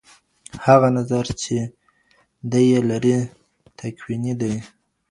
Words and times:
هغه 0.65 0.87
نظر 0.97 1.25
چې 1.41 1.55
دی 2.51 2.63
یې 2.71 2.81
لري 2.89 3.17
تکوینی 3.77 4.33
دی. 4.41 4.53